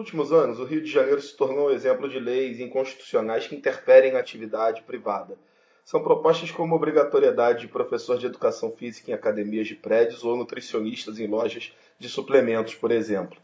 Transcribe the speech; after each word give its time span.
últimos 0.00 0.32
anos, 0.32 0.58
o 0.58 0.64
Rio 0.64 0.82
de 0.82 0.90
Janeiro 0.90 1.20
se 1.20 1.36
tornou 1.36 1.68
um 1.68 1.70
exemplo 1.70 2.08
de 2.08 2.18
leis 2.18 2.58
inconstitucionais 2.58 3.46
que 3.46 3.54
interferem 3.54 4.12
na 4.12 4.18
atividade 4.18 4.82
privada. 4.82 5.36
São 5.84 6.02
propostas 6.02 6.50
como 6.50 6.74
obrigatoriedade 6.74 7.60
de 7.60 7.68
professor 7.68 8.18
de 8.18 8.26
educação 8.26 8.70
física 8.72 9.10
em 9.10 9.14
academias 9.14 9.66
de 9.66 9.74
prédios 9.74 10.24
ou 10.24 10.36
nutricionistas 10.36 11.18
em 11.18 11.26
lojas 11.26 11.72
de 11.98 12.08
suplementos, 12.08 12.74
por 12.74 12.90
exemplo. 12.90 13.36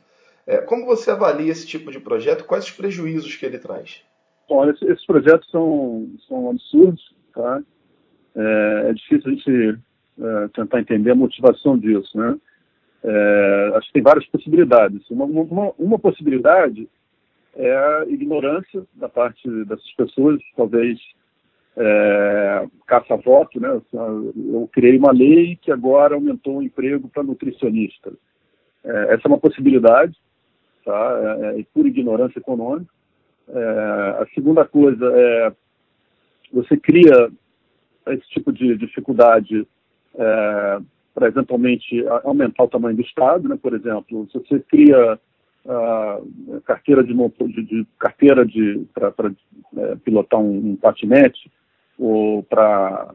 É, 0.46 0.58
como 0.58 0.86
você 0.86 1.10
avalia 1.10 1.50
esse 1.50 1.66
tipo 1.66 1.90
de 1.90 1.98
projeto? 1.98 2.44
Quais 2.44 2.64
os 2.64 2.70
prejuízos 2.70 3.34
que 3.34 3.44
ele 3.44 3.58
traz? 3.58 4.02
Olha, 4.48 4.70
esses 4.70 5.04
projetos 5.04 5.50
são, 5.50 6.08
são 6.28 6.50
absurdos, 6.50 7.14
tá? 7.34 7.62
É, 8.34 8.90
é 8.90 8.92
difícil 8.92 9.30
a 9.30 9.34
gente 9.34 9.78
é, 10.20 10.48
tentar 10.54 10.80
entender 10.80 11.10
a 11.10 11.16
motivação 11.16 11.76
disso, 11.76 12.16
né? 12.16 12.38
É, 13.08 13.72
acho 13.76 13.86
que 13.86 13.92
tem 13.92 14.02
várias 14.02 14.26
possibilidades. 14.26 15.08
Uma, 15.08 15.24
uma, 15.24 15.72
uma, 15.78 15.98
possibilidade 15.98 16.88
é 17.54 17.72
a 17.72 18.04
ignorância 18.08 18.82
da 18.94 19.08
parte 19.08 19.48
dessas 19.64 19.92
pessoas, 19.92 20.40
talvez 20.56 20.98
é, 21.76 22.66
caça-voto, 22.84 23.60
né? 23.60 23.80
Eu 23.92 24.68
criei 24.72 24.98
uma 24.98 25.12
lei 25.12 25.54
que 25.54 25.70
agora 25.70 26.16
aumentou 26.16 26.56
o 26.56 26.62
emprego 26.64 27.08
para 27.08 27.22
nutricionista. 27.22 28.12
É, 28.84 29.14
essa 29.14 29.22
é 29.24 29.28
uma 29.28 29.38
possibilidade, 29.38 30.16
tá? 30.84 31.52
É, 31.54 31.60
é 31.60 31.86
ignorância 31.86 32.40
econômica. 32.40 32.92
É, 33.48 33.60
a 34.20 34.26
segunda 34.34 34.64
coisa 34.64 35.06
é 35.14 35.52
você 36.52 36.76
cria 36.76 37.30
esse 38.08 38.28
tipo 38.30 38.52
de 38.52 38.76
dificuldade 38.76 39.64
é, 40.18 40.78
para 41.16 41.28
eventualmente 41.28 42.06
aumentar 42.24 42.64
o 42.64 42.68
tamanho 42.68 42.94
do 42.94 43.00
Estado, 43.00 43.48
né? 43.48 43.58
por 43.60 43.72
exemplo, 43.72 44.28
se 44.30 44.38
você 44.38 44.60
cria 44.60 45.18
uh, 45.64 46.60
carteira 46.66 47.02
de, 47.02 47.14
de, 47.14 47.62
de 47.62 47.86
carteira 47.98 48.44
de 48.44 48.86
para 48.92 49.32
é, 49.78 49.96
pilotar 49.96 50.38
um, 50.38 50.72
um, 50.72 50.76
patinete 50.76 51.50
ou 51.98 52.42
para 52.42 53.14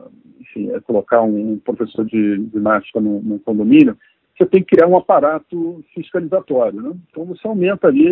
é, 0.57 0.79
colocar 0.79 1.21
um, 1.21 1.59
professor 1.59 2.03
de 2.03 2.49
ginástica 2.51 2.99
no, 2.99 3.37
condomínio, 3.37 3.95
você 4.35 4.47
tem 4.47 4.63
que 4.63 4.75
criar 4.75 4.87
um 4.87 4.97
aparato 4.97 5.85
fiscalizatório, 5.93 6.81
né? 6.81 6.93
Então 7.11 7.23
você 7.25 7.47
aumenta 7.47 7.87
ali, 7.87 8.09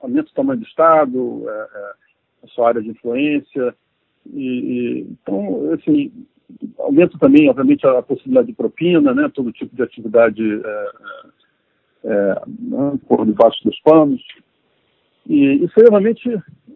aumenta 0.00 0.30
o 0.30 0.34
tamanho 0.34 0.60
do 0.60 0.66
Estado, 0.66 1.44
é, 1.48 1.52
é, 1.52 1.92
a 2.44 2.48
sua 2.50 2.68
área 2.68 2.80
de 2.80 2.90
influência 2.90 3.74
e, 4.32 4.40
e 4.40 5.00
então 5.10 5.72
assim 5.72 6.12
aumenta 6.78 7.18
também, 7.18 7.48
obviamente, 7.48 7.86
a 7.86 8.02
possibilidade 8.02 8.48
de 8.48 8.54
propina, 8.54 9.14
né, 9.14 9.30
todo 9.32 9.52
tipo 9.52 9.74
de 9.74 9.82
atividade 9.82 10.42
é, 10.42 10.90
é, 12.04 12.42
né, 12.46 12.98
por 13.08 13.24
debaixo 13.26 13.62
dos 13.64 13.78
panos. 13.80 14.22
E 15.26 15.64
isso 15.64 15.74
realmente 15.76 16.28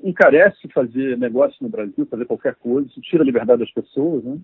encarece 0.02 0.68
fazer 0.74 1.16
negócio 1.18 1.56
no 1.60 1.68
Brasil, 1.68 2.06
fazer 2.06 2.24
qualquer 2.24 2.54
coisa, 2.56 2.88
isso 2.88 3.00
tira 3.00 3.22
a 3.22 3.26
liberdade 3.26 3.60
das 3.60 3.70
pessoas, 3.70 4.24
né? 4.24 4.38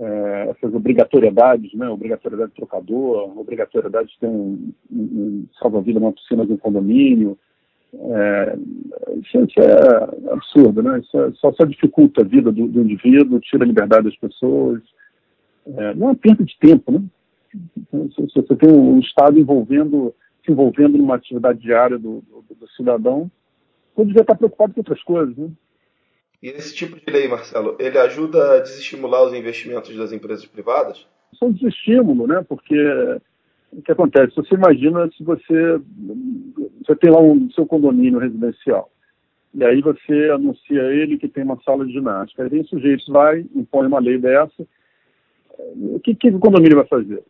É, 0.00 0.50
essas 0.50 0.72
obrigatoriedades, 0.74 1.74
né? 1.74 1.88
obrigatoriedade 1.88 2.50
de 2.50 2.56
trocador, 2.56 3.36
obrigatoriedade 3.36 4.08
de 4.08 4.18
ter 4.20 4.28
um, 4.28 4.72
um, 4.88 5.02
um 5.02 5.46
salva-vida 5.60 5.98
numa 5.98 6.12
piscina 6.12 6.46
de 6.46 6.52
um 6.52 6.56
condomínio, 6.56 7.36
é, 7.94 8.56
isso 9.20 9.60
é 9.60 10.32
absurdo, 10.32 10.82
né? 10.82 11.00
Isso 11.00 11.18
é, 11.18 11.32
só, 11.32 11.52
só, 11.52 11.64
dificulta 11.64 12.22
a 12.22 12.24
vida 12.24 12.52
do, 12.52 12.68
do, 12.68 12.82
indivíduo, 12.82 13.40
tira 13.40 13.64
a 13.64 13.66
liberdade 13.66 14.04
das 14.04 14.16
pessoas. 14.16 14.82
É, 15.66 15.94
não 15.94 16.08
é 16.08 16.10
uma 16.10 16.14
perda 16.14 16.44
de 16.44 16.56
tempo, 16.58 16.92
né? 16.92 17.02
Se, 18.14 18.28
se 18.28 18.34
você 18.34 18.56
tem 18.56 18.70
um 18.70 18.98
Estado 18.98 19.38
envolvendo, 19.38 20.14
se 20.44 20.52
envolvendo 20.52 20.98
numa 20.98 21.14
atividade 21.14 21.60
diária 21.60 21.98
do, 21.98 22.22
do, 22.22 22.54
do 22.54 22.68
cidadão, 22.76 23.30
quando 23.94 24.08
devia 24.08 24.22
estar 24.22 24.34
preocupado 24.34 24.74
com 24.74 24.80
outras 24.80 25.02
coisas, 25.02 25.36
né? 25.36 25.48
E 26.42 26.50
esse 26.50 26.74
tipo 26.74 26.96
de 26.96 27.10
lei, 27.10 27.26
Marcelo, 27.26 27.74
ele 27.80 27.98
ajuda 27.98 28.52
a 28.52 28.60
desestimular 28.60 29.24
os 29.24 29.34
investimentos 29.34 29.94
das 29.96 30.12
empresas 30.12 30.46
privadas? 30.46 31.04
Isso 31.32 31.44
é 31.44 31.48
um 31.48 31.52
desestímulo, 31.52 32.26
né? 32.26 32.44
Porque 32.48 32.76
o 33.72 33.82
que 33.82 33.92
acontece? 33.92 34.34
Você 34.34 34.54
imagina 34.54 35.10
se 35.16 35.22
você, 35.22 35.80
você 36.82 36.96
tem 36.96 37.10
lá 37.10 37.20
um 37.20 37.50
seu 37.50 37.66
condomínio 37.66 38.18
residencial, 38.18 38.90
e 39.54 39.64
aí 39.64 39.80
você 39.80 40.30
anuncia 40.30 40.82
a 40.82 40.92
ele 40.92 41.18
que 41.18 41.28
tem 41.28 41.44
uma 41.44 41.60
sala 41.62 41.84
de 41.84 41.92
ginástica. 41.92 42.44
Aí 42.44 42.60
o 42.60 42.66
sujeito, 42.66 43.10
vai, 43.10 43.44
impõe 43.54 43.86
uma 43.86 43.98
lei 43.98 44.18
dessa. 44.18 44.66
O 45.76 45.98
que, 46.00 46.14
que 46.14 46.28
o 46.28 46.38
condomínio 46.38 46.76
vai 46.76 46.86
fazer? 46.86 47.22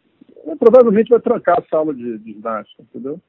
Ele, 0.45 0.57
provavelmente 0.57 1.11
vai 1.11 1.21
trancar 1.21 1.59
a 1.59 1.65
sala 1.69 1.95
de, 1.95 2.19
de 2.19 2.33
ginástica, 2.33 2.83
entendeu? 2.83 3.21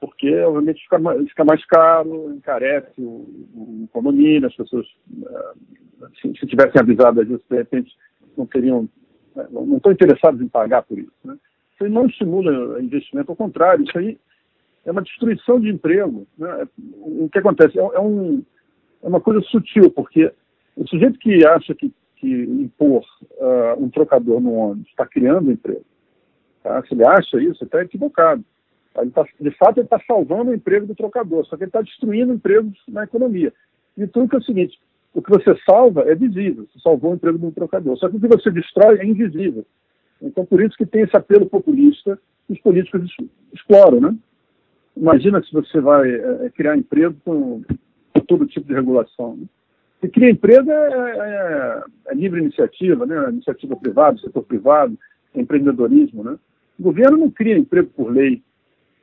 Porque, 0.00 0.38
obviamente, 0.40 0.82
fica 0.82 0.98
mais, 0.98 1.28
fica 1.28 1.44
mais 1.44 1.64
caro, 1.66 2.32
encarece 2.34 3.00
o, 3.00 3.26
o, 3.54 3.88
condomínio, 3.92 4.46
as 4.46 4.54
pessoas, 4.54 4.86
eh, 5.24 5.54
se, 6.20 6.38
se 6.38 6.46
tivessem 6.46 6.80
avisado 6.80 7.24
disso, 7.24 7.44
de 7.48 7.56
repente, 7.56 7.96
não 8.36 8.46
teriam, 8.46 8.88
não 9.50 9.76
estão 9.78 9.92
interessados 9.92 10.40
em 10.42 10.48
pagar 10.48 10.82
por 10.82 10.98
isso, 10.98 11.12
né? 11.24 11.36
Aí 11.84 11.90
não 11.90 12.06
estimula 12.06 12.80
investimento, 12.80 13.30
ao 13.30 13.36
contrário, 13.36 13.84
isso 13.84 13.98
aí 13.98 14.18
é 14.84 14.90
uma 14.90 15.02
destruição 15.02 15.60
de 15.60 15.68
emprego. 15.68 16.26
Né? 16.36 16.68
O 16.78 17.28
que 17.30 17.38
acontece? 17.38 17.78
É, 17.78 17.82
é, 17.82 18.00
um, 18.00 18.42
é 19.02 19.08
uma 19.08 19.20
coisa 19.20 19.40
sutil, 19.42 19.90
porque 19.90 20.32
o 20.76 20.86
sujeito 20.88 21.18
que 21.18 21.46
acha 21.46 21.74
que, 21.74 21.92
que 22.16 22.26
impor 22.26 23.04
uh, 23.32 23.82
um 23.82 23.88
trocador 23.90 24.40
no 24.40 24.54
ônibus 24.54 24.88
está 24.88 25.06
criando 25.06 25.52
emprego, 25.52 25.84
tá? 26.62 26.82
se 26.84 26.94
ele 26.94 27.06
acha 27.06 27.40
isso, 27.40 27.64
está 27.64 27.82
equivocado. 27.82 28.44
Ele 28.96 29.10
tá, 29.10 29.24
de 29.40 29.50
fato, 29.52 29.78
ele 29.78 29.86
está 29.86 30.00
salvando 30.06 30.50
o 30.50 30.54
emprego 30.54 30.86
do 30.86 30.94
trocador, 30.94 31.44
só 31.46 31.56
que 31.56 31.64
ele 31.64 31.68
está 31.68 31.82
destruindo 31.82 32.32
empregos 32.32 32.78
na 32.88 33.04
economia. 33.04 33.52
E 33.96 34.06
tudo 34.06 34.28
que 34.28 34.36
é 34.36 34.38
o 34.38 34.42
seguinte, 34.42 34.78
o 35.12 35.20
que 35.20 35.30
você 35.30 35.54
salva 35.66 36.02
é 36.02 36.14
visível, 36.14 36.66
você 36.72 36.78
salvou 36.80 37.12
o 37.12 37.14
emprego 37.14 37.38
do 37.38 37.52
trocador, 37.52 37.96
só 37.96 38.08
que 38.08 38.16
o 38.16 38.20
que 38.20 38.28
você 38.28 38.50
destrói 38.50 38.98
é 39.00 39.04
invisível. 39.04 39.66
Então, 40.24 40.44
por 40.44 40.62
isso 40.62 40.76
que 40.76 40.86
tem 40.86 41.02
esse 41.02 41.16
apelo 41.16 41.46
populista 41.46 42.18
que 42.46 42.54
os 42.54 42.60
políticos 42.60 43.14
exploram, 43.52 44.00
né? 44.00 44.16
Imagina 44.96 45.42
se 45.42 45.52
você 45.52 45.80
vai 45.80 46.10
é, 46.10 46.50
criar 46.50 46.76
emprego 46.76 47.14
com, 47.24 47.62
com, 48.12 48.20
todo 48.20 48.46
tipo 48.46 48.66
de 48.66 48.74
regulação. 48.74 49.36
Né? 49.36 49.46
E 50.02 50.08
criar 50.08 50.30
emprego 50.30 50.70
é, 50.70 50.74
é, 50.74 51.82
é, 52.06 52.14
livre 52.14 52.40
iniciativa, 52.40 53.04
né? 53.04 53.30
Iniciativa 53.30 53.76
privada, 53.76 54.18
setor 54.18 54.42
privado, 54.44 54.98
empreendedorismo, 55.34 56.24
né? 56.24 56.38
O 56.78 56.82
governo 56.82 57.18
não 57.18 57.30
cria 57.30 57.58
emprego 57.58 57.90
por 57.90 58.10
lei. 58.10 58.42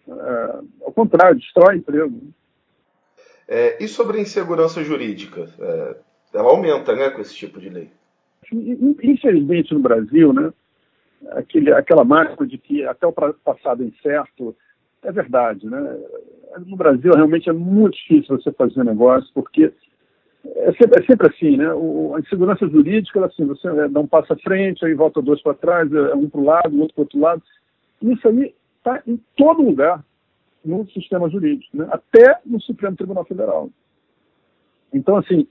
É, 0.07 0.59
ao 0.85 0.91
contrário, 0.91 1.37
destrói 1.37 1.77
emprego. 1.77 2.19
É, 3.47 3.83
e 3.83 3.87
sobre 3.87 4.17
a 4.17 4.21
insegurança 4.21 4.83
jurídica? 4.83 5.47
É, 5.59 5.95
ela 6.33 6.49
aumenta, 6.49 6.95
né, 6.95 7.09
com 7.09 7.21
esse 7.21 7.35
tipo 7.35 7.59
de 7.59 7.69
lei? 7.69 7.89
Infelizmente, 8.51 9.73
no 9.73 9.79
Brasil, 9.79 10.33
né, 10.33 10.51
aquele, 11.29 11.71
aquela 11.73 12.03
máxima 12.03 12.45
de 12.47 12.57
que 12.57 12.83
até 12.85 13.05
o 13.05 13.13
passado 13.13 13.83
é 13.83 13.87
incerto 13.87 14.55
é 15.03 15.11
verdade, 15.11 15.65
né? 15.65 15.97
No 16.65 16.75
Brasil 16.75 17.11
realmente 17.13 17.49
é 17.49 17.53
muito 17.53 17.95
difícil 17.97 18.37
você 18.37 18.51
fazer 18.51 18.83
negócio 18.83 19.29
porque 19.33 19.73
é 20.45 20.71
sempre, 20.73 21.03
é 21.03 21.05
sempre 21.05 21.27
assim, 21.27 21.57
né? 21.57 21.73
O, 21.73 22.13
a 22.15 22.19
insegurança 22.19 22.67
jurídica, 22.67 23.25
assim, 23.25 23.45
você 23.45 23.67
dá 23.89 23.99
um 23.99 24.07
passo 24.07 24.33
à 24.33 24.37
frente, 24.37 24.85
aí 24.85 24.93
volta 24.93 25.21
dois 25.21 25.41
para 25.41 25.53
trás, 25.53 25.91
é 25.91 26.13
um 26.13 26.29
para 26.29 26.41
o 26.41 26.45
lado, 26.45 26.79
outro 26.79 26.93
para 26.93 27.01
o 27.01 27.03
outro 27.03 27.19
lado. 27.19 27.43
Isso 28.01 28.27
aí 28.27 28.53
está 28.77 29.01
em 29.07 29.19
todo 29.35 29.61
lugar 29.61 30.03
no 30.63 30.87
sistema 30.91 31.29
jurídico, 31.29 31.75
né? 31.75 31.87
até 31.91 32.39
no 32.45 32.59
Supremo 32.61 32.95
Tribunal 32.95 33.25
Federal. 33.25 33.69
Então, 34.93 35.17
assim, 35.17 35.47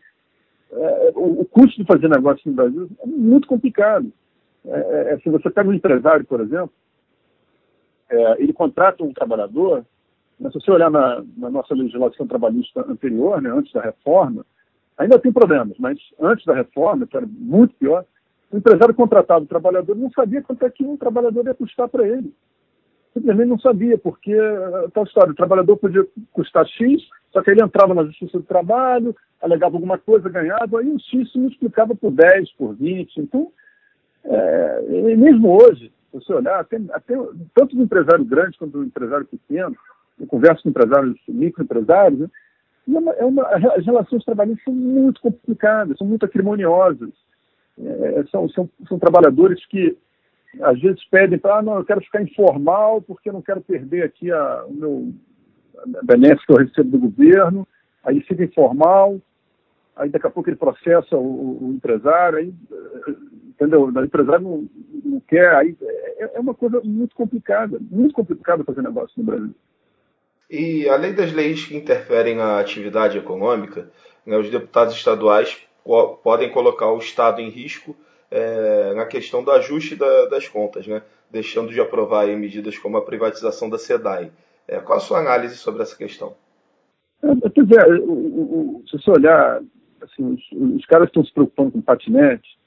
é, 0.72 1.12
o, 1.14 1.41
o 1.41 1.44
custo 1.47 1.80
de 1.80 1.86
fazer 1.86 2.09
negócio 2.09 2.42
no 2.47 2.54
Brasil 2.54 2.88
é 3.03 3.06
muito 3.06 3.48
complicado. 3.48 4.12
É, 4.66 4.71
é, 4.71 5.15
é, 5.15 5.18
se 5.18 5.30
você 5.30 5.48
pega 5.51 5.68
um 5.68 5.74
empresário, 5.74 6.24
por 6.24 6.41
exemplo, 6.41 6.72
é, 8.10 8.42
ele 8.42 8.53
contrata 8.53 9.03
um 9.03 9.12
trabalhador, 9.12 9.84
mas 10.39 10.53
se 10.53 10.60
você 10.60 10.71
olhar 10.71 10.91
na, 10.91 11.22
na, 11.36 11.51
nossa 11.51 11.74
legislação 11.74 12.27
trabalhista 12.27 12.84
anterior, 12.89 13.41
né, 13.41 13.51
antes 13.51 13.72
da 13.72 13.80
reforma, 13.80 14.45
ainda 14.98 15.18
tem 15.18 15.33
problemas, 15.33 15.77
mas 15.78 15.98
antes 16.21 16.45
da 16.45 16.54
reforma, 16.54 17.07
que 17.07 17.16
era 17.16 17.27
muito 17.27 17.74
pior, 17.74 18.04
o 18.51 18.57
empresário 18.57 18.95
contratava 18.95 19.45
o 19.45 19.48
trabalhador 19.48 19.97
não 19.97 20.10
sabia 20.10 20.42
quanto 20.42 20.65
é 20.66 20.71
que 20.71 20.84
um 20.84 20.97
trabalhador 20.97 21.47
ia 21.47 21.54
custar 21.54 21.89
para 21.89 22.07
ele. 22.07 22.34
Simplesmente 23.15 23.48
não 23.48 23.59
sabia, 23.59 23.97
porque 23.97 24.36
tal 24.92 25.04
história, 25.04 25.33
o 25.33 25.36
trabalhador 25.36 25.77
podia 25.77 26.07
custar 26.33 26.66
X, 26.66 27.03
só 27.33 27.42
que 27.42 27.51
ele 27.51 27.62
entrava 27.62 27.95
na 27.95 28.04
Justiça 28.04 28.39
do 28.39 28.45
Trabalho, 28.45 29.15
alegava 29.41 29.77
alguma 29.77 29.98
coisa, 29.98 30.28
ganhava, 30.28 30.80
aí 30.80 30.89
o 30.89 30.98
X 30.98 31.30
se 31.33 31.39
multiplicava 31.39 31.95
por 31.95 32.10
10, 32.10 32.53
por 32.53 32.74
20. 32.74 33.21
Então, 33.21 33.53
é, 34.25 34.84
e 34.89 35.17
mesmo 35.17 35.51
hoje, 35.51 35.93
se 36.11 36.19
você 36.19 36.33
olhar, 36.33 36.61
até, 36.61 36.81
até, 36.93 37.15
tanto 37.55 37.77
do 37.77 37.83
empresário 37.83 38.25
grande 38.25 38.59
quanto 38.59 38.78
do 38.78 38.84
empresário 38.84 39.27
pequeno, 39.27 39.77
eu 40.19 40.27
converso 40.27 40.63
com 40.63 40.69
empresários, 40.69 41.19
microempresários, 41.28 42.21
né, 42.21 42.28
é 42.87 42.99
uma, 42.99 43.13
é 43.13 43.25
uma, 43.25 43.47
as 43.49 43.84
relações 43.84 44.25
trabalhistas 44.25 44.65
são 44.65 44.75
muito 44.75 45.21
complicadas, 45.21 45.97
são 45.97 46.07
muito 46.07 46.25
acrimoniosas. 46.25 47.11
É, 47.78 48.25
são, 48.31 48.49
são, 48.51 48.69
são 48.87 48.99
trabalhadores 48.99 49.65
que 49.67 49.97
às 50.61 50.78
vezes 50.81 51.03
pedem 51.09 51.39
para, 51.39 51.59
ah, 51.59 51.63
não, 51.63 51.77
eu 51.77 51.84
quero 51.84 52.01
ficar 52.01 52.22
informal 52.22 53.01
porque 53.01 53.28
eu 53.28 53.33
não 53.33 53.41
quero 53.41 53.61
perder 53.61 54.03
aqui 54.03 54.31
a, 54.31 54.65
o 54.67 54.75
meu, 54.75 55.13
benéfica 56.03 56.47
que 56.47 56.53
eu 56.53 56.67
recebo 56.67 56.91
do 56.91 56.99
governo, 56.99 57.67
aí 58.05 58.21
fica 58.22 58.45
informal, 58.45 59.19
aí 59.97 60.09
daqui 60.09 60.27
a 60.27 60.31
pouco 60.31 60.49
ele 60.49 60.57
processa 60.57 61.17
o, 61.17 61.69
o 61.69 61.72
empresário, 61.72 62.39
aí, 62.39 62.55
entendeu? 63.60 63.84
O 63.84 64.04
empresário 64.04 64.42
não, 64.42 64.68
não 65.04 65.21
quer, 65.21 65.54
aí 65.54 65.77
é, 65.83 66.36
é, 66.36 66.41
uma 66.41 66.54
coisa 66.54 66.80
muito 66.83 67.15
complicada, 67.15 67.78
muito 67.91 68.15
complicada 68.15 68.65
fazer 68.65 68.83
negócio 68.83 69.12
no 69.18 69.24
Brasil. 69.24 69.54
E 70.48 70.89
além 70.89 71.15
das 71.15 71.33
leis 71.33 71.66
que 71.66 71.77
interferem 71.77 72.34
na 72.34 72.59
atividade 72.59 73.18
econômica, 73.18 73.91
né, 74.24 74.36
os 74.36 74.51
deputados 74.51 74.95
estaduais 74.95 75.62
podem 76.22 76.51
colocar 76.51 76.91
o 76.91 76.98
Estado 76.98 77.41
em 77.41 77.51
risco 77.51 77.95
é, 78.30 78.95
na 78.95 79.07
questão 79.07 79.45
do 79.45 79.51
ajuste 79.51 79.95
da, 79.95 80.27
das 80.27 80.48
contas, 80.48 80.86
né, 80.86 81.03
deixando 81.30 81.72
de 81.72 81.80
aprovar 81.80 82.27
medidas 82.28 82.78
como 82.78 82.97
a 82.97 83.04
privatização 83.04 83.68
da 83.68 83.78
SEDAI. 83.78 84.33
É, 84.66 84.78
qual 84.78 84.98
a 84.98 85.01
sua 85.01 85.18
análise 85.18 85.57
sobre 85.57 85.83
essa 85.83 85.97
questão? 85.97 86.34
É, 87.22 87.51
quer 87.51 87.65
dizer, 87.65 87.84
se 88.89 88.98
você 88.98 89.10
olhar 89.10 89.62
assim, 90.03 90.34
os, 90.34 90.41
os 90.77 90.86
caras 90.86 91.09
estão 91.09 91.24
se 91.24 91.33
preocupando 91.33 91.72
com 91.72 91.83
patinete, 91.83 92.59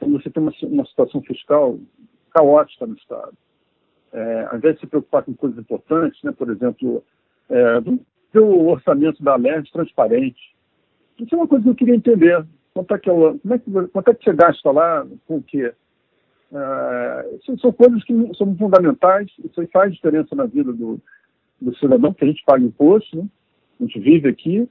quando 0.00 0.20
você 0.20 0.30
tem 0.30 0.42
uma, 0.42 0.52
uma 0.62 0.86
situação 0.86 1.22
fiscal 1.22 1.78
caótica 2.32 2.86
no 2.86 2.94
Estado. 2.94 3.32
É, 4.12 4.48
ao 4.50 4.56
invés 4.56 4.74
de 4.74 4.80
se 4.80 4.86
preocupar 4.86 5.22
com 5.22 5.34
coisas 5.34 5.58
importantes, 5.58 6.20
né, 6.24 6.32
por 6.32 6.50
exemplo, 6.50 7.04
é, 7.48 7.80
ter 8.32 8.40
o 8.40 8.68
orçamento 8.68 9.22
da 9.22 9.36
LERJ 9.36 9.70
transparente. 9.70 10.56
Isso 11.18 11.34
é 11.34 11.38
uma 11.38 11.46
coisa 11.46 11.62
que 11.64 11.70
eu 11.70 11.74
queria 11.74 11.94
entender. 11.94 12.44
Quanto 12.72 12.94
é 12.94 12.98
que, 12.98 13.10
eu, 13.10 13.38
como 13.40 13.54
é 13.54 13.58
que, 13.58 13.70
quanto 13.70 14.08
é 14.08 14.14
que 14.14 14.24
você 14.24 14.32
gasta 14.32 14.70
lá 14.70 15.06
com 15.26 15.36
o 15.36 15.42
quê? 15.42 15.72
É, 16.52 17.38
são 17.60 17.72
coisas 17.72 18.02
que 18.02 18.12
são 18.36 18.56
fundamentais, 18.56 19.30
isso 19.44 19.60
aí 19.60 19.68
faz 19.68 19.92
diferença 19.92 20.34
na 20.34 20.46
vida 20.46 20.72
do, 20.72 21.00
do 21.60 21.76
cidadão, 21.76 22.12
porque 22.12 22.24
a 22.24 22.28
gente 22.28 22.44
paga 22.44 22.64
imposto, 22.64 23.16
né? 23.16 23.24
a 23.80 23.84
gente 23.84 24.00
vive 24.00 24.28
aqui, 24.28 24.68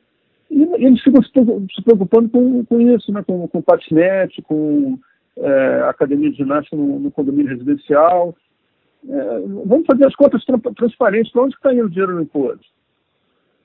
e, 0.52 0.64
eles 0.86 1.02
ficam 1.02 1.24
se 1.24 1.82
preocupando 1.84 2.30
com, 2.30 2.66
com 2.66 2.82
isso, 2.82 3.12
né? 3.14 3.24
com, 3.24 3.48
com 3.48 3.62
patinete, 3.62 4.42
com 4.42 5.00
é, 5.40 5.82
academia 5.88 6.30
de 6.30 6.38
ginástica 6.38 6.76
no, 6.76 7.00
no 7.00 7.12
condomínio 7.12 7.52
residencial. 7.52 8.36
É, 9.08 9.40
vamos 9.66 9.86
fazer 9.86 10.06
as 10.06 10.16
contas 10.16 10.44
tra 10.46 10.58
transparentes. 10.76 11.32
Para 11.32 11.44
onde 11.44 11.56
está 11.56 11.74
indo 11.74 11.86
o 11.86 11.90
dinheiro 11.90 12.16
no 12.16 12.22
imposto? 12.22 12.66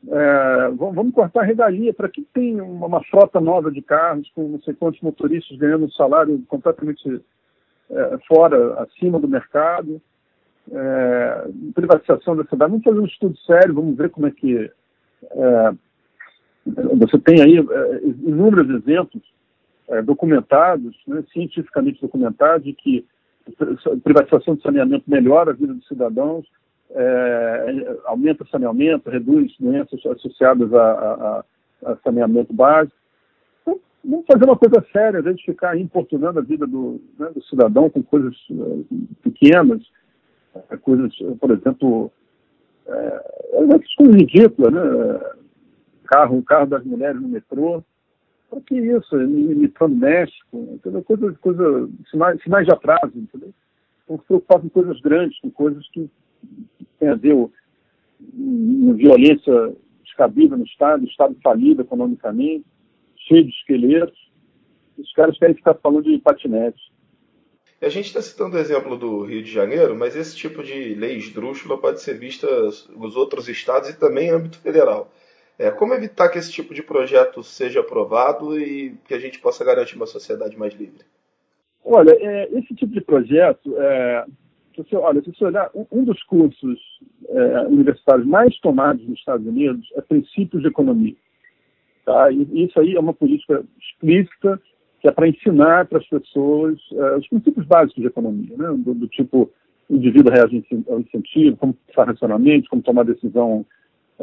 É, 0.09 0.69
vamos 0.77 1.15
cortar 1.15 1.41
a 1.41 1.45
regalia. 1.45 1.93
Para 1.93 2.09
que 2.09 2.23
tem 2.33 2.61
uma, 2.61 2.87
uma, 2.87 3.05
frota 3.05 3.41
nova 3.41 3.71
de 3.71 3.83
carros 3.83 4.31
com 4.35 4.49
não 4.49 4.61
sei 4.63 4.75
quantos 4.75 5.01
motoristas 5.01 5.59
ganhando 5.59 5.87
um 5.87 5.91
salário 5.91 6.43
completamente 6.49 7.21
é, 7.91 8.19
fora, 8.29 8.83
acima 8.83 9.19
do 9.19 9.29
mercado? 9.29 10.01
É, 10.71 11.49
privatização 11.75 12.37
da 12.37 12.45
cidade. 12.45 12.71
Vamos 12.71 12.85
fazer 12.85 13.01
um 13.01 13.07
estudo 13.07 13.37
sério, 13.39 13.75
vamos 13.75 13.97
ver 13.97 14.11
como 14.11 14.27
é 14.27 14.31
que 14.31 14.71
é, 15.31 15.75
você 16.97 17.19
tem 17.19 17.43
aí 17.43 17.59
é, 17.59 18.07
inúmeros 18.07 18.71
exemplos 18.71 19.23
é, 19.89 20.03
documentados, 20.03 20.97
né, 21.07 21.23
cientificamente 21.33 22.01
documentados, 22.01 22.65
de 22.65 22.73
que 22.73 23.07
privatização 24.03 24.55
do 24.55 24.63
saneamento 24.63 25.05
melhora 25.07 25.51
a 25.51 25.55
vida 25.55 25.75
dos 25.75 25.87
cidadãos, 25.87 26.47
é, 26.91 27.97
aumenta 28.07 28.45
o 28.45 28.49
saneamento, 28.49 29.11
reduz 29.11 29.53
doenças 29.59 30.01
associadas 30.07 30.73
a, 30.73 30.93
a, 30.93 31.45
a 31.93 31.97
saneamento 31.97 32.53
básico. 32.53 32.97
Então, 33.63 33.81
vamos 34.03 34.25
fazer 34.27 34.45
uma 34.45 34.57
coisa 34.57 34.85
séria, 34.93 35.21
a 35.21 35.23
gente 35.23 35.45
ficar 35.45 35.77
importunando 35.77 36.39
a 36.39 36.43
vida 36.43 36.67
do, 36.67 37.01
né, 37.19 37.31
do 37.35 37.43
cidadão 37.45 37.91
com 37.91 38.03
coisas 38.03 38.35
uh, 38.51 38.87
pequenas, 39.23 39.83
coisas, 40.83 41.13
por 41.41 41.51
exemplo, 41.51 42.11
é, 42.87 43.25
coisas 43.97 44.15
ridículas, 44.15 44.73
né? 44.73 45.21
carro, 46.05 46.43
carro 46.43 46.67
das 46.67 46.85
mulheres 46.85 47.21
no 47.21 47.29
metrô. 47.29 47.83
Para 48.55 48.63
que 48.63 48.77
isso? 48.77 49.21
Imitando 49.21 49.97
México, 49.97 50.69
entendeu? 50.75 51.03
Coisa, 51.03 51.33
coisa, 51.41 51.91
sinais, 52.09 52.41
sinais 52.41 52.65
de 52.65 52.73
atraso, 52.73 53.13
entendeu? 53.17 53.53
Se 54.07 54.19
preocupar 54.29 54.61
com 54.61 54.69
coisas 54.69 55.01
grandes, 55.01 55.41
com 55.41 55.51
coisas 55.51 55.85
que 55.91 56.09
têm 57.01 57.09
a 57.09 57.17
ver 57.17 57.35
com 57.35 58.95
violência 58.95 59.75
descabida 60.05 60.57
no 60.57 60.65
Estado, 60.65 61.05
Estado 61.05 61.37
falido 61.43 61.83
economicamente, 61.83 62.65
cheio 63.27 63.43
de 63.43 63.51
esqueletos. 63.51 64.31
Os 64.97 65.13
caras 65.15 65.37
querem 65.37 65.57
ficar 65.57 65.75
falando 65.75 66.05
de 66.05 66.17
patinete. 66.19 66.81
A 67.83 67.89
gente 67.89 68.07
está 68.07 68.23
citando 68.23 68.55
o 68.55 68.61
exemplo 68.61 68.97
do 68.97 69.25
Rio 69.25 69.43
de 69.43 69.51
Janeiro, 69.51 69.97
mas 69.97 70.15
esse 70.15 70.37
tipo 70.37 70.63
de 70.63 70.95
lei 70.95 71.17
esdrúxula 71.17 71.77
pode 71.77 72.01
ser 72.01 72.17
vista 72.17 72.47
nos 72.97 73.17
outros 73.17 73.49
estados 73.49 73.89
e 73.89 73.99
também 73.99 74.29
em 74.29 74.31
âmbito 74.31 74.59
federal. 74.59 75.13
É, 75.59 75.71
como 75.71 75.95
evitar 75.95 76.29
que 76.29 76.39
esse 76.39 76.51
tipo 76.51 76.75
de 76.75 76.83
projeto 76.83 77.43
seja 77.43 77.81
aprovado 77.81 78.59
e 78.59 78.97
que 79.07 79.15
a 79.15 79.19
gente 79.19 79.39
possa 79.39 79.65
garantir 79.65 79.97
uma 79.97 80.07
sociedade 80.07 80.57
mais 80.59 80.75
livre? 80.75 81.05
Olha, 81.85 82.11
é, 82.11 82.49
esse 82.59 82.75
tipo 82.75 82.93
de 82.93 83.01
projeto, 83.01 83.75
é, 83.79 84.25
se 84.75 84.83
você, 84.83 84.97
olha, 84.97 85.23
se 85.23 85.33
você 85.33 85.45
olhar, 85.45 85.71
um, 85.93 86.03
dos 86.03 86.23
cursos 86.25 86.81
é, 87.29 87.61
universitários 87.67 88.27
mais 88.27 88.59
tomados 88.59 89.07
nos 89.07 89.19
Estados 89.19 89.47
Unidos 89.47 89.87
é 89.95 90.01
princípios 90.01 90.63
de 90.63 90.69
economia. 90.69 91.15
Tá? 92.05 92.31
E 92.33 92.65
isso 92.65 92.81
aí 92.81 92.97
é 92.97 93.01
uma 93.01 93.15
política 93.15 93.65
explícita 93.79 94.61
que 95.01 95.09
é 95.09 95.13
para 95.13 95.29
ensinar 95.29 95.87
para 95.87 95.99
as 95.99 96.07
pessoas 96.09 96.79
é, 96.93 97.17
os 97.17 97.29
princípios 97.29 97.67
básicos 97.67 98.03
de 98.03 98.09
economia, 98.09 98.57
né? 98.57 98.69
do, 98.79 98.95
do 98.95 99.07
tipo 99.07 99.51
o 99.89 99.97
indivíduo 99.97 100.33
reage 100.33 100.65
ao 100.89 101.01
incentivo, 101.01 101.59
como 101.59 101.75
pensar 101.75 102.07
racionalmente, 102.07 102.69
como 102.71 102.83
tomar 102.83 103.05
decisão 103.05 103.67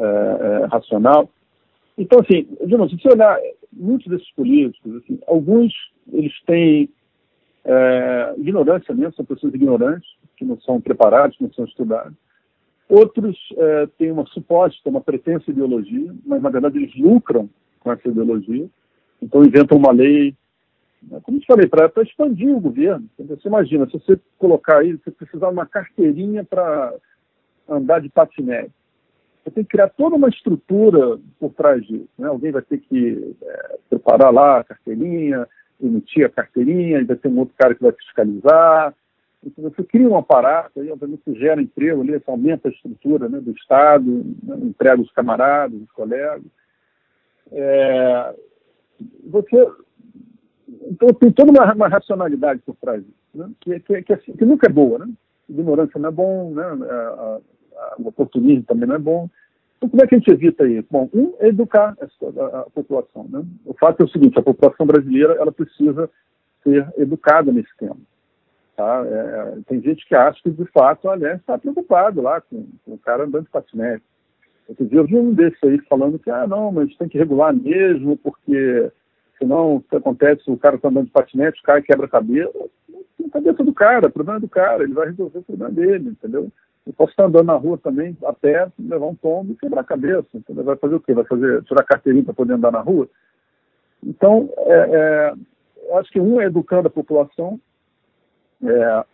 é, 0.02 0.62
é, 0.62 0.66
racional. 0.66 1.30
Então, 1.96 2.20
assim, 2.20 2.48
se 2.58 2.96
você 2.96 3.08
olhar 3.08 3.38
muitos 3.72 4.08
desses 4.08 4.30
políticos, 4.32 4.96
assim, 4.96 5.18
alguns 5.28 5.72
eles 6.12 6.32
têm 6.44 6.88
é, 7.64 8.34
ignorância 8.38 8.94
mesmo, 8.94 9.14
são 9.14 9.24
pessoas 9.24 9.54
ignorantes, 9.54 10.08
que 10.36 10.44
não 10.44 10.58
são 10.60 10.80
preparados, 10.80 11.38
não 11.40 11.52
são 11.52 11.64
estudados. 11.64 12.14
Outros 12.88 13.38
é, 13.56 13.86
têm 13.98 14.10
uma 14.10 14.26
suposta, 14.26 14.90
uma 14.90 15.00
pretensa 15.00 15.50
ideologia, 15.50 16.12
mas 16.26 16.42
na 16.42 16.50
verdade 16.50 16.78
eles 16.78 16.94
lucram 16.96 17.48
com 17.80 17.92
essa 17.92 18.08
ideologia. 18.08 18.66
Então 19.20 19.44
inventam 19.44 19.78
uma 19.78 19.92
lei, 19.92 20.34
né, 21.02 21.20
como 21.22 21.38
eu 21.38 21.42
falei, 21.46 21.68
para 21.68 21.90
expandir 22.02 22.54
o 22.54 22.60
governo. 22.60 23.08
Você 23.18 23.46
imagina, 23.48 23.86
se 23.86 23.92
você 23.92 24.18
colocar 24.36 24.78
aí, 24.78 24.94
você 24.94 25.10
precisar 25.10 25.46
de 25.48 25.52
uma 25.52 25.66
carteirinha 25.66 26.44
para 26.44 26.92
andar 27.68 28.00
de 28.00 28.08
patinete. 28.08 28.72
Você 29.42 29.50
tem 29.50 29.64
que 29.64 29.70
criar 29.70 29.88
toda 29.88 30.14
uma 30.14 30.28
estrutura 30.28 31.18
por 31.38 31.52
trás 31.52 31.84
disso. 31.84 32.08
Né? 32.16 32.28
Alguém 32.28 32.52
vai 32.52 32.62
ter 32.62 32.78
que 32.78 33.34
é, 33.42 33.78
preparar 33.90 34.32
lá 34.32 34.60
a 34.60 34.64
carteirinha, 34.64 35.48
emitir 35.80 36.24
a 36.24 36.28
carteirinha, 36.28 37.04
vai 37.04 37.16
ter 37.16 37.28
um 37.28 37.38
outro 37.38 37.54
cara 37.58 37.74
que 37.74 37.82
vai 37.82 37.92
fiscalizar. 37.92 38.94
Então, 39.44 39.64
você 39.64 39.82
cria 39.82 40.08
um 40.08 40.16
aparato, 40.16 40.80
aí, 40.80 40.90
obviamente, 40.90 41.22
você 41.24 41.34
gera 41.34 41.60
emprego 41.60 42.00
ali, 42.00 42.22
aumenta 42.26 42.68
a 42.68 42.70
estrutura 42.70 43.28
né, 43.28 43.40
do 43.40 43.50
Estado, 43.50 44.24
né, 44.42 44.56
emprega 44.62 45.02
os 45.02 45.10
camaradas, 45.10 45.80
os 45.80 45.90
colegas. 45.90 46.44
É, 47.50 48.34
você, 49.24 49.68
então, 50.82 51.08
tem 51.08 51.32
toda 51.32 51.50
uma, 51.50 51.74
uma 51.74 51.88
racionalidade 51.88 52.62
por 52.64 52.76
trás 52.76 53.02
disso, 53.02 53.16
né, 53.34 53.50
que, 53.60 53.80
que, 53.80 54.02
que, 54.02 54.12
assim, 54.12 54.32
que, 54.32 54.44
nunca 54.44 54.68
é 54.68 54.72
boa. 54.72 55.00
Né? 55.00 55.12
Ignorância 55.48 55.98
não 55.98 56.08
é 56.08 56.12
bom, 56.12 56.52
né? 56.52 56.62
a, 56.62 57.40
o 57.98 58.08
oportunismo 58.08 58.64
também 58.64 58.88
não 58.88 58.96
é 58.96 58.98
bom. 58.98 59.28
Então, 59.76 59.88
como 59.88 60.02
é 60.02 60.06
que 60.06 60.14
a 60.14 60.18
gente 60.18 60.30
evita 60.30 60.66
isso? 60.68 60.86
Bom, 60.90 61.08
um 61.12 61.34
é 61.40 61.48
educar 61.48 61.96
a, 61.98 62.58
a 62.60 62.62
população. 62.70 63.26
Né? 63.28 63.44
O 63.66 63.74
fato 63.74 64.00
é 64.00 64.04
o 64.04 64.08
seguinte: 64.08 64.38
a 64.38 64.42
população 64.42 64.86
brasileira 64.86 65.34
ela 65.34 65.50
precisa 65.50 66.08
ser 66.62 66.88
educada 66.96 67.50
nesse 67.50 67.76
tema. 67.76 67.96
Tá? 68.76 69.04
É, 69.04 69.10
é 69.10 69.58
tem 69.66 69.80
gente 69.80 70.06
que 70.06 70.14
acha 70.14 70.40
que, 70.42 70.50
de 70.50 70.64
fato, 70.66 71.08
aliás, 71.08 71.40
está 71.40 71.58
preocupado 71.58 72.22
lá 72.22 72.40
com, 72.40 72.64
com, 72.84 72.94
o 72.94 72.98
cara 72.98 73.24
andando 73.24 73.44
de 73.44 73.50
patinete. 73.50 74.04
Outro 74.68 74.86
dia 74.86 75.00
eu 75.00 75.04
vi 75.04 75.16
um 75.16 75.34
desses 75.34 75.58
aí 75.64 75.78
falando 75.88 76.18
que, 76.18 76.30
ah, 76.30 76.46
não, 76.46 76.70
mas 76.70 76.96
tem 76.96 77.08
que 77.08 77.18
regular 77.18 77.52
mesmo, 77.52 78.16
porque 78.16 78.90
senão 79.38 79.76
o 79.76 79.82
que 79.82 79.96
acontece, 79.96 80.42
o 80.46 80.56
cara 80.56 80.76
está 80.76 80.88
andando 80.88 81.06
de 81.06 81.12
patinete, 81.12 81.60
cai 81.62 81.80
e 81.80 81.82
quebra 81.82 82.06
a 82.06 82.08
cabeça. 82.08 82.52
Não, 82.88 83.26
a 83.26 83.30
cabeça 83.30 83.64
do 83.64 83.74
cara, 83.74 84.06
o 84.06 84.12
problema 84.12 84.38
é 84.38 84.40
do 84.40 84.48
cara, 84.48 84.84
ele 84.84 84.94
vai 84.94 85.08
resolver 85.08 85.38
o 85.38 85.42
problema 85.42 85.72
dele, 85.72 86.10
entendeu? 86.10 86.50
Eu 86.86 86.92
posso 86.92 87.10
estar 87.10 87.26
andando 87.26 87.46
na 87.46 87.54
rua 87.54 87.78
também, 87.78 88.16
a 88.24 88.32
pé, 88.32 88.68
levar 88.78 89.06
um 89.06 89.14
tombo 89.14 89.52
e 89.52 89.56
quebrar 89.56 89.82
a 89.82 89.84
cabeça. 89.84 90.26
Entendeu? 90.34 90.64
Vai 90.64 90.76
fazer 90.76 90.94
o 90.96 91.00
quê? 91.00 91.14
Vai 91.14 91.24
fazer, 91.24 91.62
tirar 91.64 91.84
carteirinha 91.84 92.24
para 92.24 92.34
poder 92.34 92.54
andar 92.54 92.72
na 92.72 92.80
rua? 92.80 93.08
Então, 94.04 94.50
é, 94.58 95.34
é, 95.92 95.96
acho 95.98 96.10
que 96.10 96.20
um 96.20 96.40
é 96.40 96.46
educando 96.46 96.88
a 96.88 96.90
população, 96.90 97.60
é, 98.64 99.04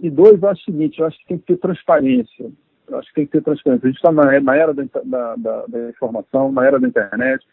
e 0.00 0.10
dois, 0.10 0.42
eu 0.42 0.48
acho 0.48 0.60
o 0.60 0.64
seguinte, 0.64 1.00
eu 1.00 1.06
acho 1.06 1.18
que 1.18 1.26
tem 1.26 1.38
que 1.38 1.46
ter 1.46 1.56
transparência. 1.56 2.50
Eu 2.88 2.98
acho 2.98 3.08
que 3.08 3.14
tem 3.14 3.26
que 3.26 3.32
ter 3.32 3.42
transparência. 3.42 3.86
A 3.86 3.88
gente 3.88 3.96
está 3.96 4.12
na, 4.12 4.40
na, 4.40 4.56
era 4.56 4.74
da, 4.74 4.84
da, 5.04 5.36
da, 5.36 5.66
da, 5.66 5.88
informação, 5.88 6.52
na 6.52 6.66
era 6.66 6.78
da 6.78 6.86
internet. 6.86 7.46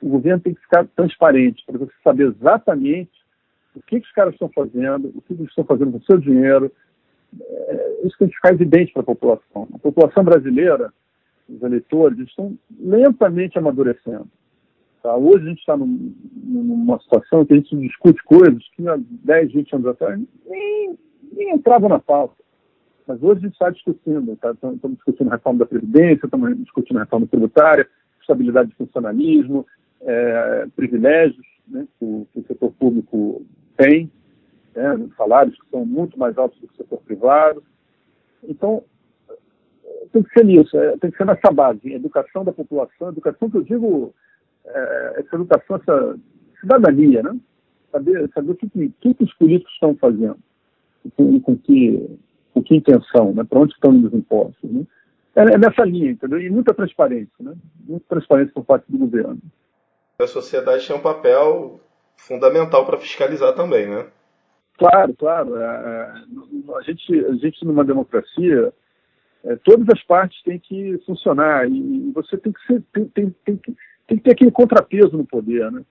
O 0.00 0.10
governo 0.10 0.40
tem 0.40 0.54
que 0.54 0.60
ficar 0.60 0.86
transparente, 0.94 1.64
para 1.66 1.78
você 1.78 1.92
saber 2.04 2.26
exatamente 2.28 3.10
o 3.74 3.80
que, 3.80 4.00
que 4.00 4.06
os 4.06 4.12
caras 4.12 4.34
estão 4.34 4.48
fazendo, 4.48 5.08
o 5.14 5.22
que, 5.22 5.34
que 5.34 5.42
eles 5.42 5.48
estão 5.48 5.64
fazendo 5.64 5.92
com 5.92 5.98
o 5.98 6.04
seu 6.04 6.18
dinheiro, 6.18 6.70
é, 7.40 8.00
isso 8.04 8.16
que 8.16 8.26
ficar 8.28 8.52
evidente 8.52 8.92
para 8.92 9.02
a 9.02 9.06
população. 9.06 9.68
A 9.74 9.78
população 9.78 10.24
brasileira 10.24 10.92
os 11.48 11.62
eleitores, 11.62 12.18
estão 12.18 12.56
lentamente 12.78 13.58
amadurecendo. 13.58 14.26
Tá? 15.02 15.16
Hoje 15.16 15.46
a 15.46 15.48
gente 15.50 15.60
está 15.60 15.76
num, 15.76 16.14
numa 16.44 16.98
situação 17.00 17.44
que 17.44 17.52
a 17.52 17.56
gente 17.56 17.76
discute 17.76 18.22
coisas 18.24 18.62
que 18.74 18.86
há 18.88 18.98
10, 18.98 19.52
20 19.52 19.74
anos 19.74 19.86
atrás 19.86 20.20
nem, 20.46 20.98
nem 21.32 21.54
entravam 21.54 21.88
na 21.88 21.98
pauta. 21.98 22.34
Mas 23.06 23.22
hoje 23.22 23.38
a 23.38 23.42
gente 23.44 23.52
está 23.52 23.70
discutindo, 23.70 24.36
tá? 24.36 24.50
estamos 24.50 24.96
discutindo 24.96 25.28
a 25.28 25.36
reforma 25.36 25.60
da 25.60 25.66
Previdência, 25.66 26.26
estamos 26.26 26.58
discutindo 26.58 26.96
a 26.96 27.04
reforma 27.04 27.26
tributária, 27.28 27.88
estabilidade 28.20 28.70
de 28.70 28.74
funcionalismo, 28.74 29.64
é, 30.00 30.66
privilégios 30.74 31.46
né, 31.68 31.86
que, 31.98 32.04
o, 32.04 32.26
que, 32.32 32.40
o, 32.40 32.46
setor 32.46 32.72
público 32.72 33.46
tem, 33.76 34.10
né, 34.76 35.08
salários 35.16 35.58
que 35.60 35.70
são 35.70 35.84
muito 35.84 36.18
mais 36.18 36.36
altos 36.36 36.58
do 36.60 36.68
que 36.68 36.74
o 36.74 36.76
setor 36.76 36.98
privado. 37.02 37.62
Então, 38.44 38.84
tem 40.12 40.22
que 40.22 40.30
ser 40.30 40.44
nisso, 40.44 40.76
é, 40.78 40.96
tem 40.98 41.10
que 41.10 41.16
ser 41.16 41.26
nessa 41.26 41.50
base, 41.50 41.92
educação 41.92 42.44
da 42.44 42.52
população, 42.52 43.08
educação 43.08 43.50
que 43.50 43.56
eu 43.56 43.62
digo, 43.62 44.14
é, 44.64 45.14
essa 45.18 45.36
educação, 45.36 45.76
essa 45.76 46.18
cidadania, 46.60 47.22
né? 47.22 47.36
Saber, 47.90 48.30
saber 48.34 48.52
o 48.52 48.56
que, 48.56 48.68
que, 49.00 49.14
que 49.14 49.24
os 49.24 49.34
políticos 49.34 49.72
estão 49.72 49.94
fazendo, 49.96 50.38
com, 51.16 51.40
com 51.40 51.56
que 51.56 52.18
com 52.56 52.62
que 52.62 52.74
intenção, 52.74 53.34
né? 53.34 53.44
para 53.44 53.58
onde 53.58 53.74
estão 53.74 53.92
indo 53.92 54.08
os 54.08 54.14
impostos. 54.14 54.70
Né? 54.70 54.86
É, 55.34 55.42
é, 55.42 55.58
nessa 55.58 55.84
linha, 55.84 56.12
entendeu? 56.12 56.40
E 56.40 56.48
muita 56.48 56.72
transparência, 56.72 57.34
né? 57.38 57.54
muita 57.86 58.06
transparência 58.08 58.54
por 58.54 58.64
parte 58.64 58.90
do 58.90 58.96
governo. 58.96 59.38
A 60.18 60.26
sociedade 60.26 60.86
tem 60.86 60.96
um 60.96 61.00
papel 61.00 61.78
fundamental 62.16 62.86
para 62.86 62.96
fiscalizar 62.96 63.54
também, 63.54 63.86
né? 63.86 64.06
Claro, 64.78 65.14
claro. 65.14 65.56
É, 65.56 65.64
é, 65.64 66.74
a, 66.76 66.82
gente, 66.82 67.24
a 67.24 67.34
gente, 67.34 67.64
numa 67.64 67.84
democracia, 67.84 68.72
é, 69.44 69.56
todas 69.56 69.88
as 69.88 70.02
partes 70.04 70.42
têm 70.42 70.58
que 70.58 70.98
funcionar 71.06 71.68
e 71.68 72.12
você 72.14 72.36
tem 72.36 72.52
que, 72.52 72.66
ser, 72.66 72.82
tem, 72.92 73.04
tem, 73.06 73.34
tem, 73.44 73.56
tem 74.06 74.18
que 74.18 74.24
ter 74.24 74.32
aquele 74.32 74.50
contrapeso 74.50 75.16
no 75.16 75.26
poder. 75.26 75.70
Né? 75.72 75.82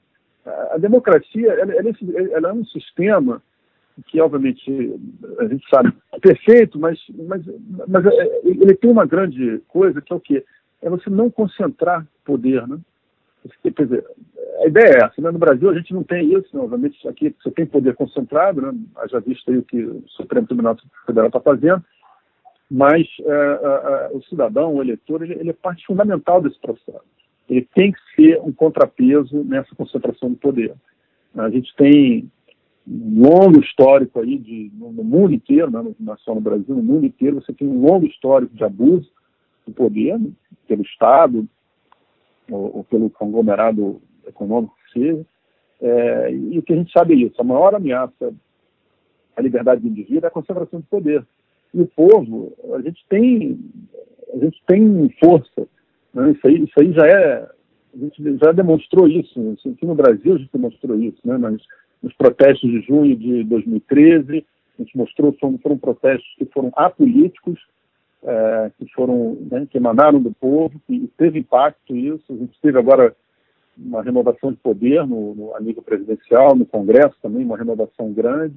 A 0.71 0.77
democracia 0.77 1.51
ela, 1.53 1.73
ela, 1.73 2.49
é 2.49 2.53
um 2.53 2.65
sistema 2.65 3.41
que 4.07 4.19
obviamente 4.19 4.93
a 5.39 5.47
gente 5.47 5.67
sabe 5.69 5.93
é 6.13 6.19
perfeito, 6.19 6.77
mas, 6.77 6.99
mas, 7.27 7.41
mas 7.87 8.05
ele 8.43 8.75
tem 8.75 8.91
uma 8.91 9.05
grande 9.05 9.61
coisa 9.69 10.01
que 10.01 10.11
é 10.11 10.15
o 10.15 10.19
quê? 10.19 10.43
É 10.81 10.89
você 10.89 11.09
não 11.09 11.29
concentrar 11.29 12.05
poder, 12.25 12.67
né? 12.67 12.77
Quer 13.61 13.83
dizer, 13.83 14.05
a 14.61 14.67
ideia 14.67 14.85
é 14.85 15.05
essa, 15.05 15.21
né? 15.21 15.31
No 15.31 15.39
Brasil 15.39 15.69
a 15.69 15.73
gente 15.73 15.93
não 15.93 16.03
tem 16.03 16.33
isso, 16.33 16.55
né? 16.55 16.61
obviamente 16.61 17.07
aqui 17.07 17.35
você 17.41 17.51
tem 17.51 17.65
poder 17.65 17.95
concentrado, 17.95 18.61
né? 18.61 18.73
Já 19.09 19.19
visto 19.19 19.49
aí 19.51 19.57
o 19.57 19.63
que 19.63 19.83
o 19.83 20.03
Supremo 20.07 20.47
Tribunal 20.47 20.77
Federal 21.05 21.27
está 21.27 21.39
fazendo, 21.39 21.83
mas 22.69 23.07
é, 23.19 23.31
é, 23.31 24.09
o 24.13 24.21
cidadão, 24.23 24.73
o 24.73 24.81
eleitor, 24.81 25.23
ele, 25.23 25.33
ele 25.33 25.49
é 25.49 25.53
parte 25.53 25.85
fundamental 25.85 26.41
desse 26.41 26.59
processo. 26.59 27.03
Ele 27.47 27.67
tem 27.75 27.91
que 27.91 27.99
ser 28.15 28.41
um 28.41 28.51
contrapeso 28.51 29.43
nessa 29.43 29.75
concentração 29.75 30.31
do 30.31 30.37
poder. 30.37 30.73
A 31.35 31.49
gente 31.49 31.75
tem 31.75 32.31
um 32.87 33.21
longo 33.21 33.59
histórico 33.59 34.19
aí 34.19 34.37
de, 34.37 34.71
no, 34.73 34.91
no 34.91 35.03
mundo 35.03 35.33
inteiro, 35.33 35.69
né, 35.69 35.95
não 35.99 36.17
só 36.17 36.33
no 36.33 36.41
Brasil, 36.41 36.75
no 36.75 36.83
mundo 36.83 37.05
inteiro, 37.05 37.41
você 37.41 37.53
tem 37.53 37.67
um 37.67 37.81
longo 37.81 38.05
histórico 38.05 38.55
de 38.55 38.63
abuso 38.63 39.11
do 39.65 39.73
poder 39.73 40.17
né, 40.19 40.29
pelo 40.67 40.81
Estado 40.83 41.47
ou, 42.49 42.77
ou, 42.77 42.83
pelo 42.83 43.09
conglomerado 43.09 44.01
econômico 44.27 44.75
que 44.85 44.99
seja. 44.99 45.25
É, 45.81 46.31
e 46.31 46.57
o 46.57 46.63
que 46.63 46.73
a 46.73 46.75
gente 46.75 46.91
sabe 46.91 47.13
é 47.13 47.27
isso, 47.27 47.39
a 47.39 47.43
maior 47.43 47.75
ameaça 47.75 48.33
à 49.35 49.41
liberdade 49.41 49.81
do 49.81 49.87
indivíduo 49.87 50.25
é 50.25 50.27
a 50.27 50.31
concentração 50.31 50.79
de 50.79 50.85
poder. 50.87 51.25
E 51.73 51.81
o 51.81 51.87
povo, 51.87 52.53
a 52.73 52.81
gente 52.81 53.05
tem, 53.09 53.59
a 54.33 54.37
gente 54.37 54.61
tem 54.65 55.09
força. 55.19 55.67
Né? 56.13 56.31
Isso, 56.31 56.47
aí, 56.47 56.63
isso 56.63 56.79
aí 56.79 56.93
já 56.93 57.07
é, 57.07 57.49
a 57.93 57.97
gente 57.97 58.37
já 58.37 58.51
demonstrou 58.51 59.07
isso. 59.07 59.57
Aqui 59.65 59.85
no 59.85 59.95
Brasil 59.95 60.35
a 60.35 60.37
gente 60.37 60.51
demonstrou 60.51 60.99
isso, 60.99 61.19
né? 61.25 61.37
mas 61.37 61.61
nos 62.01 62.13
protestos 62.13 62.69
de 62.69 62.81
junho 62.81 63.15
de 63.15 63.43
2013. 63.43 64.45
A 64.77 64.81
gente 64.81 64.97
mostrou 64.97 65.33
que 65.33 65.39
foram, 65.39 65.57
foram 65.57 65.77
protestos 65.77 66.27
que 66.37 66.45
foram 66.45 66.71
apolíticos, 66.75 67.59
é, 68.25 68.72
que 68.77 68.91
foram 68.94 69.38
né, 69.51 69.67
que 69.70 69.77
emanaram 69.77 70.22
do 70.22 70.34
povo, 70.34 70.82
que 70.88 71.10
teve 71.17 71.39
impacto 71.39 71.96
isso. 71.96 72.25
A 72.34 72.36
gente 72.36 72.60
teve 72.62 72.77
agora 72.77 73.15
uma 73.77 74.01
renovação 74.01 74.51
de 74.51 74.58
poder 74.58 75.05
no, 75.05 75.36
no 75.36 75.55
a 75.55 75.60
nível 75.60 75.84
presidencial, 75.84 76.55
no 76.55 76.65
Congresso 76.65 77.15
também, 77.22 77.46
uma 77.46 77.58
renovação 77.58 78.12
grande. 78.12 78.55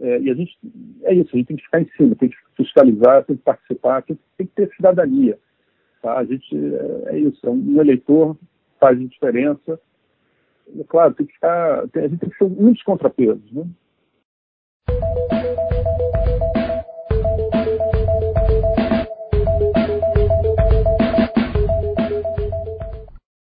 É, 0.00 0.20
e 0.20 0.30
a 0.30 0.34
gente 0.34 0.58
é 1.04 1.14
isso, 1.14 1.30
a 1.32 1.36
gente 1.36 1.46
tem 1.46 1.56
que 1.56 1.64
ficar 1.64 1.80
em 1.80 1.88
cima, 1.96 2.16
tem 2.16 2.28
que 2.28 2.36
fiscalizar, 2.56 3.24
tem 3.24 3.36
que 3.36 3.42
participar, 3.42 4.02
tem, 4.02 4.18
tem 4.36 4.46
que 4.46 4.54
ter 4.54 4.74
cidadania. 4.74 5.38
Tá? 6.02 6.18
A 6.18 6.24
gente 6.24 6.56
é, 6.56 7.14
é 7.14 7.18
isso, 7.18 7.46
é 7.46 7.50
um 7.50 7.80
eleitor 7.80 8.36
faz 8.80 8.98
diferença 8.98 9.78
é 10.78 10.84
claro, 10.84 11.14
tem 11.14 11.26
que 11.26 11.34
ficar, 11.34 11.80
a 11.80 12.08
gente 12.08 12.18
tem 12.18 12.30
que 12.30 12.36
ser 12.36 12.48
muitos 12.48 12.82
contrapesos, 12.82 13.52
né? 13.52 13.66